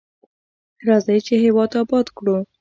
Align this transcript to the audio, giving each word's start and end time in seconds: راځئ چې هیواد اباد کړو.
راځئ 0.87 1.19
چې 1.27 1.33
هیواد 1.43 1.71
اباد 1.81 2.07
کړو. 2.17 2.37